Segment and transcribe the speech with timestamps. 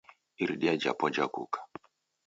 [0.41, 1.59] Iridia japo jakuka.